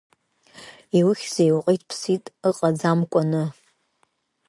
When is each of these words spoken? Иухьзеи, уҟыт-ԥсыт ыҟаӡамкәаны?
Иухьзеи, 0.97 1.51
уҟыт-ԥсыт 1.57 2.25
ыҟаӡамкәаны? 2.49 3.43